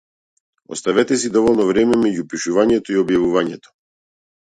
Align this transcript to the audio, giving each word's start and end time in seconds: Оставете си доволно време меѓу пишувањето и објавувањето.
Оставете 0.75 1.19
си 1.25 1.31
доволно 1.37 1.69
време 1.73 2.01
меѓу 2.07 2.27
пишувањето 2.35 2.97
и 2.97 3.01
објавувањето. 3.07 3.77